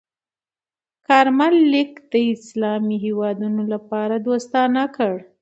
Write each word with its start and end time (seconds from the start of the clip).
کارمل 1.07 1.55
لیک 1.71 1.91
د 2.11 2.13
اسلامي 2.33 2.97
هېوادونو 3.05 3.61
لپاره 3.73 4.15
دوستانه 4.27 4.83
کړ. 4.95 5.13